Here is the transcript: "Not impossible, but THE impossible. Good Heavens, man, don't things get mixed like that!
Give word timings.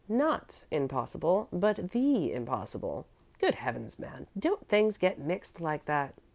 "Not 0.09 0.65
impossible, 0.71 1.47
but 1.53 1.91
THE 1.91 2.33
impossible. 2.33 3.05
Good 3.37 3.53
Heavens, 3.53 3.99
man, 3.99 4.25
don't 4.35 4.67
things 4.67 4.97
get 4.97 5.19
mixed 5.19 5.61
like 5.61 5.85
that! 5.85 6.15